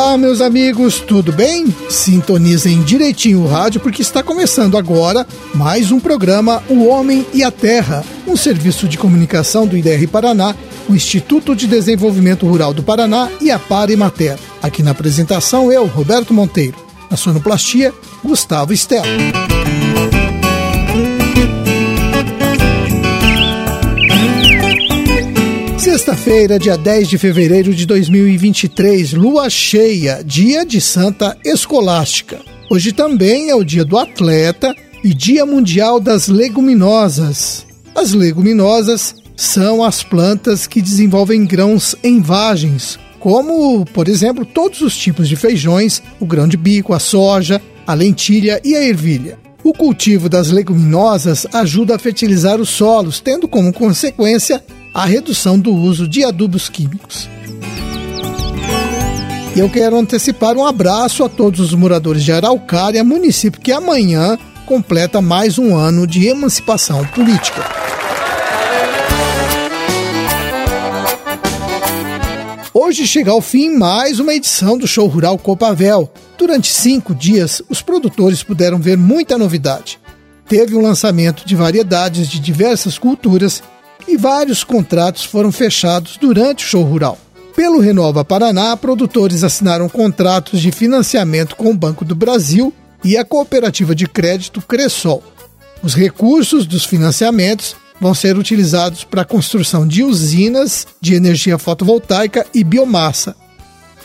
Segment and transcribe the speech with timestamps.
[0.00, 1.74] Olá, meus amigos, tudo bem?
[1.90, 7.50] Sintonizem direitinho o rádio porque está começando agora mais um programa O Homem e a
[7.50, 10.54] Terra, um serviço de comunicação do IDR Paraná,
[10.88, 14.38] o Instituto de Desenvolvimento Rural do Paraná e a Parimater.
[14.62, 16.76] Aqui na apresentação eu, Roberto Monteiro.
[17.10, 17.92] Na sonoplastia,
[18.22, 19.57] Gustavo Stella.
[25.78, 32.40] Sexta-feira, dia 10 de fevereiro de 2023, lua cheia, dia de Santa Escolástica.
[32.68, 37.64] Hoje também é o dia do atleta e dia mundial das leguminosas.
[37.94, 44.98] As leguminosas são as plantas que desenvolvem grãos em vagens, como, por exemplo, todos os
[44.98, 49.38] tipos de feijões, o grão de bico, a soja, a lentilha e a ervilha.
[49.62, 54.60] O cultivo das leguminosas ajuda a fertilizar os solos, tendo como consequência
[54.98, 57.28] a redução do uso de adubos químicos.
[59.54, 64.36] E eu quero antecipar um abraço a todos os moradores de Araucária, município que amanhã
[64.66, 67.64] completa mais um ano de emancipação política.
[72.74, 76.12] Hoje chega ao fim mais uma edição do Show Rural Copavel.
[76.36, 80.00] Durante cinco dias, os produtores puderam ver muita novidade.
[80.48, 83.62] Teve o um lançamento de variedades de diversas culturas
[84.08, 87.18] e vários contratos foram fechados durante o show rural.
[87.54, 92.72] Pelo Renova Paraná, produtores assinaram contratos de financiamento com o Banco do Brasil
[93.04, 95.22] e a cooperativa de crédito Cressol.
[95.82, 102.46] Os recursos dos financiamentos vão ser utilizados para a construção de usinas de energia fotovoltaica
[102.54, 103.36] e biomassa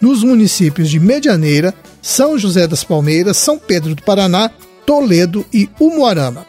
[0.00, 4.50] nos municípios de Medianeira, São José das Palmeiras, São Pedro do Paraná,
[4.86, 6.46] Toledo e Umuarama.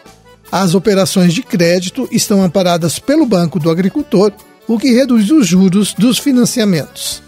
[0.52, 4.32] As operações de crédito estão amparadas pelo Banco do Agricultor,
[4.68, 7.22] o que reduz os juros dos financiamentos.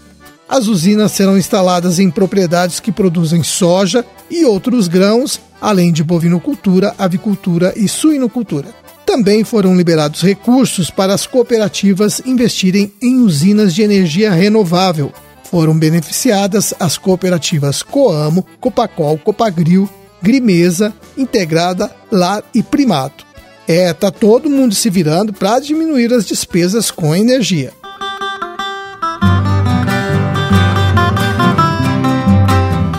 [0.48, 6.94] As usinas serão instaladas em propriedades que produzem soja e outros grãos, além de bovinocultura,
[6.98, 8.68] avicultura e suinocultura.
[9.06, 15.12] Também foram liberados recursos para as cooperativas investirem em usinas de energia renovável.
[15.44, 19.88] Foram beneficiadas as cooperativas Coamo, Copacol, Copagril,
[20.22, 23.26] Grimeza, Integrada, Lar e Primato.
[23.66, 27.72] É, tá todo mundo se virando para diminuir as despesas com energia.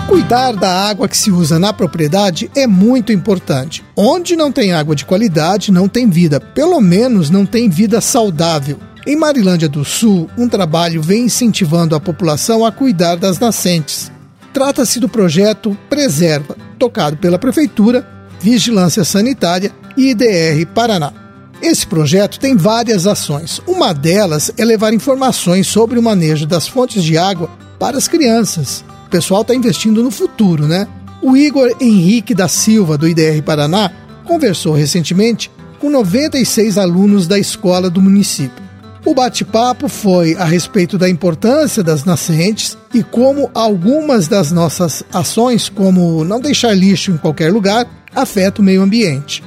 [0.08, 3.84] Cuidar da água que se usa na propriedade é muito importante.
[3.96, 8.80] Onde não tem água de qualidade, não tem vida, pelo menos não tem vida saudável.
[9.06, 14.10] Em Marilândia do Sul, um trabalho vem incentivando a população a cuidar das nascentes.
[14.54, 18.06] Trata-se do projeto Preserva, tocado pela Prefeitura,
[18.42, 21.14] Vigilância Sanitária e IDR Paraná.
[21.62, 23.62] Esse projeto tem várias ações.
[23.66, 27.50] Uma delas é levar informações sobre o manejo das fontes de água
[27.80, 28.84] para as crianças.
[29.08, 30.86] O pessoal está investindo no futuro, né?
[31.22, 33.90] O Igor Henrique da Silva, do IDR Paraná,
[34.26, 35.50] conversou recentemente
[35.80, 38.62] com 96 alunos da escola do município.
[39.06, 45.68] O bate-papo foi a respeito da importância das nascentes e como algumas das nossas ações,
[45.68, 49.44] como não deixar lixo em qualquer lugar, afetam o meio ambiente.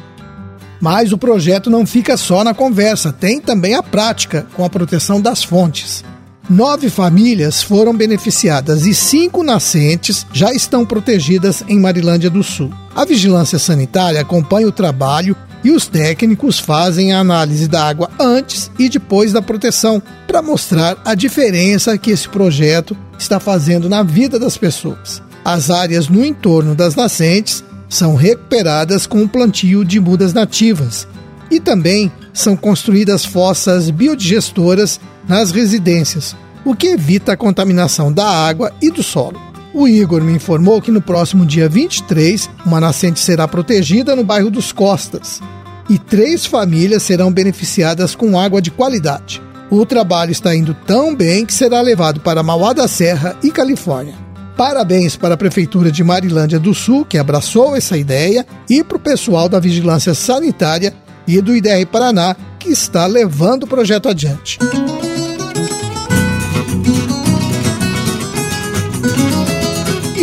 [0.79, 5.23] Mas o projeto não fica só na conversa, tem também a prática com a proteção
[5.23, 6.05] das fontes.
[6.51, 12.71] Nove famílias foram beneficiadas e cinco nascentes já estão protegidas em Marilândia do Sul.
[12.95, 15.35] A vigilância sanitária acompanha o trabalho
[15.67, 20.97] e os técnicos fazem a análise da água antes e depois da proteção para mostrar
[21.05, 25.21] a diferença que esse projeto está fazendo na vida das pessoas.
[25.45, 31.09] As áreas no entorno das nascentes são recuperadas com o plantio de mudas nativas
[31.51, 38.73] e também são construídas fossas biodigestoras nas residências, o que evita a contaminação da água
[38.81, 39.43] e do solo.
[39.75, 44.49] O Igor me informou que no próximo dia 23, uma nascente será protegida no bairro
[44.49, 45.41] dos Costas
[45.89, 49.43] e três famílias serão beneficiadas com água de qualidade.
[49.71, 54.15] O trabalho está indo tão bem que será levado para Mauá da Serra e Califórnia.
[54.57, 59.01] Parabéns para a Prefeitura de Marilândia do Sul, que abraçou essa ideia, e para o
[59.01, 60.95] pessoal da Vigilância Sanitária
[61.27, 64.59] e do IDR Paraná, que está levando o projeto adiante.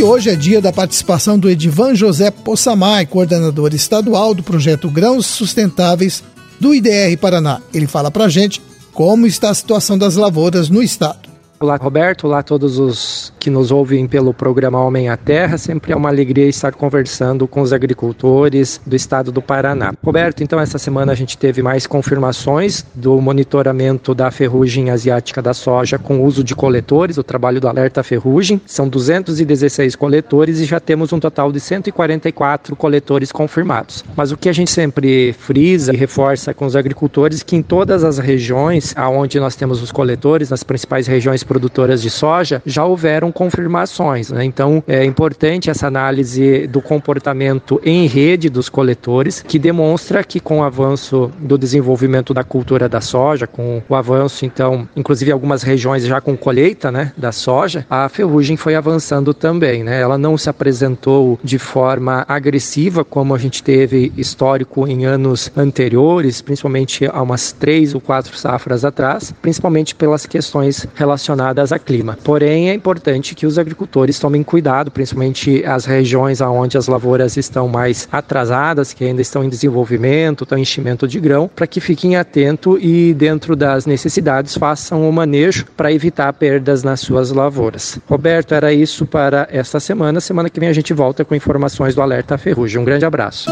[0.04, 6.24] Hoje é dia da participação do Edivan José Possamay, coordenador estadual do projeto Grãos Sustentáveis
[6.60, 7.62] do IDR Paraná.
[7.74, 8.62] Ele fala pra gente
[8.94, 11.33] como está a situação das lavouras no estado.
[11.63, 12.27] Olá, Roberto.
[12.27, 15.57] Olá a todos os que nos ouvem pelo programa Homem à Terra.
[15.57, 19.94] Sempre é uma alegria estar conversando com os agricultores do estado do Paraná.
[20.04, 25.54] Roberto, então essa semana a gente teve mais confirmações do monitoramento da ferrugem asiática da
[25.54, 28.60] soja com uso de coletores, o trabalho do Alerta Ferrugem.
[28.65, 34.04] São 216 coletores e já temos um total de 144 coletores confirmados.
[34.18, 38.04] Mas o que a gente sempre frisa e reforça com os agricultores que em todas
[38.04, 43.32] as regiões aonde nós temos os coletores, nas principais regiões produtoras de soja, já houveram
[43.32, 44.32] confirmações.
[44.32, 44.44] Né?
[44.44, 50.62] Então é importante essa análise do comportamento em rede dos coletores, que demonstra que com
[50.62, 56.04] o avanço do desenvolvimento da cultura da soja, com o avanço, então, inclusive algumas regiões
[56.04, 59.84] já com colheita né, da soja, a ferrugem foi avançando também.
[59.84, 60.02] Né?
[60.02, 66.42] Ela não se apresentou de forma agressiva como a gente teve histórico em anos anteriores,
[66.42, 71.33] principalmente há umas três ou quatro safras atrás, principalmente pelas questões relacionadas
[71.72, 72.18] a clima.
[72.24, 77.68] Porém, é importante que os agricultores tomem cuidado, principalmente as regiões onde as lavouras estão
[77.68, 82.16] mais atrasadas, que ainda estão em desenvolvimento, estão em enchimento de grão, para que fiquem
[82.16, 88.00] atentos e, dentro das necessidades, façam o manejo para evitar perdas nas suas lavouras.
[88.08, 90.20] Roberto, era isso para esta semana.
[90.20, 92.82] Semana que vem a gente volta com informações do Alerta Ferrugem.
[92.82, 93.50] Um grande abraço.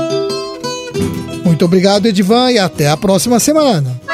[1.46, 4.11] Muito obrigado, Edivan, e até a próxima semana.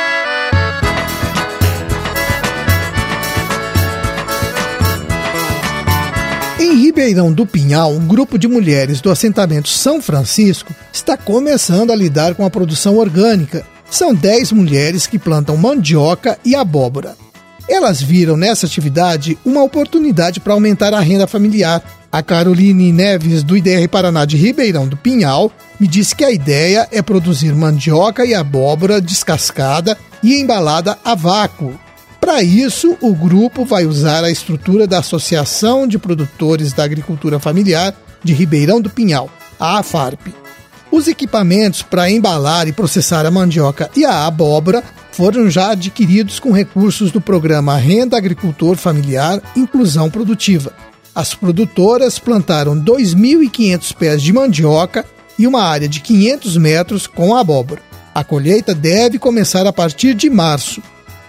[6.97, 12.33] Ribeirão do Pinhal, um grupo de mulheres do assentamento São Francisco está começando a lidar
[12.33, 13.63] com a produção orgânica.
[13.87, 17.15] São 10 mulheres que plantam mandioca e abóbora.
[17.69, 21.83] Elas viram nessa atividade uma oportunidade para aumentar a renda familiar.
[22.11, 26.87] A Caroline Neves, do IDR Paraná de Ribeirão do Pinhal, me disse que a ideia
[26.91, 31.77] é produzir mandioca e abóbora descascada e embalada a vácuo
[32.27, 37.95] para isso, o grupo vai usar a estrutura da Associação de Produtores da Agricultura Familiar
[38.21, 40.27] de Ribeirão do Pinhal, a AFARP.
[40.91, 44.83] Os equipamentos para embalar e processar a mandioca e a abóbora
[45.13, 50.73] foram já adquiridos com recursos do programa Renda Agricultor Familiar Inclusão Produtiva.
[51.15, 55.05] As produtoras plantaram 2.500 pés de mandioca
[55.39, 57.81] e uma área de 500 metros com abóbora.
[58.13, 60.81] A colheita deve começar a partir de março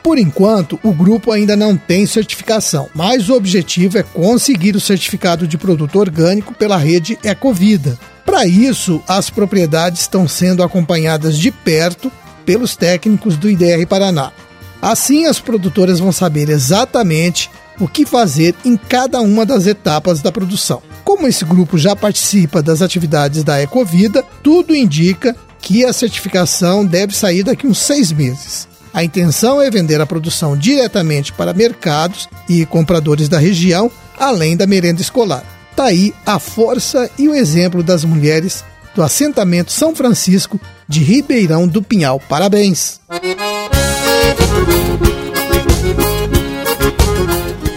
[0.02, 5.46] por enquanto, o grupo ainda não tem certificação, mas o objetivo é conseguir o certificado
[5.46, 7.98] de produto orgânico pela rede Ecovida.
[8.24, 12.12] Para isso, as propriedades estão sendo acompanhadas de perto
[12.44, 14.32] pelos técnicos do IDR Paraná.
[14.80, 20.32] Assim, as produtoras vão saber exatamente o que fazer em cada uma das etapas da
[20.32, 20.82] produção.
[21.04, 27.14] Como esse grupo já participa das atividades da Ecovida, tudo indica que a certificação deve
[27.14, 28.68] sair daqui uns seis meses.
[28.92, 34.66] A intenção é vender a produção diretamente para mercados e compradores da região, além da
[34.66, 35.44] merenda escolar.
[35.76, 38.64] Tá aí a força e o exemplo das mulheres
[38.94, 42.20] do assentamento São Francisco de Ribeirão do Pinhal.
[42.28, 43.00] Parabéns!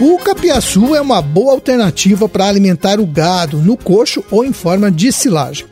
[0.00, 4.90] O capiaçu é uma boa alternativa para alimentar o gado no coxo ou em forma
[4.90, 5.66] de silagem.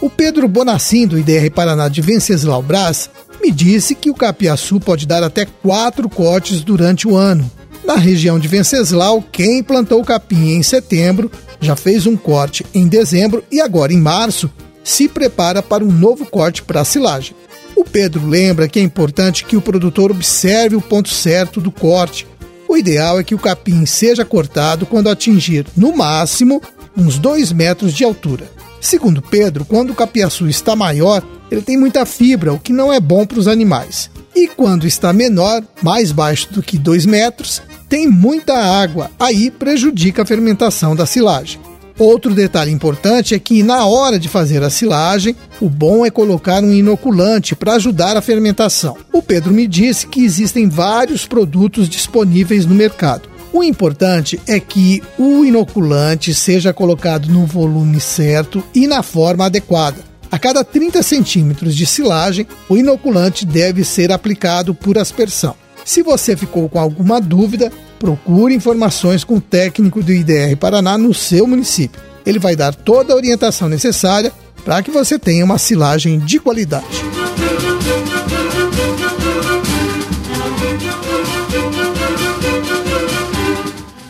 [0.00, 3.08] O Pedro Bonacim, do IDR Paraná de Venceslau Brás,
[3.40, 7.50] me disse que o capiaçu pode dar até quatro cortes durante o ano.
[7.84, 11.30] Na região de Venceslau, quem plantou capim em setembro
[11.60, 14.50] já fez um corte em dezembro e agora em março
[14.82, 17.34] se prepara para um novo corte para a silagem.
[17.76, 22.26] O Pedro lembra que é importante que o produtor observe o ponto certo do corte.
[22.68, 26.60] O ideal é que o capim seja cortado quando atingir, no máximo,
[26.96, 28.50] uns 2 metros de altura.
[28.80, 33.00] Segundo Pedro, quando o capiaçu está maior, ele tem muita fibra, o que não é
[33.00, 34.10] bom para os animais.
[34.34, 40.22] E quando está menor, mais baixo do que 2 metros, tem muita água, aí prejudica
[40.22, 41.60] a fermentação da silagem.
[41.98, 46.62] Outro detalhe importante é que na hora de fazer a silagem, o bom é colocar
[46.62, 48.98] um inoculante para ajudar a fermentação.
[49.10, 53.30] O Pedro me disse que existem vários produtos disponíveis no mercado.
[53.50, 60.04] O importante é que o inoculante seja colocado no volume certo e na forma adequada.
[60.36, 65.54] A cada 30 centímetros de silagem, o inoculante deve ser aplicado por aspersão.
[65.82, 71.14] Se você ficou com alguma dúvida, procure informações com o técnico do IDR Paraná no
[71.14, 71.98] seu município.
[72.26, 74.30] Ele vai dar toda a orientação necessária
[74.62, 76.84] para que você tenha uma silagem de qualidade.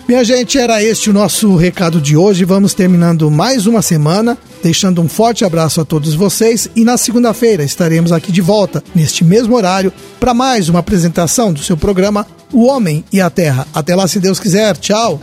[0.09, 2.45] Minha gente, era este o nosso recado de hoje.
[2.45, 7.65] Vamos terminando mais uma semana, deixando um forte abraço a todos vocês e na segunda-feira
[7.65, 12.67] estaremos aqui de volta, neste mesmo horário, para mais uma apresentação do seu programa O
[12.67, 13.67] Homem e a Terra.
[13.75, 14.77] Até lá, se Deus quiser.
[14.77, 15.21] Tchau.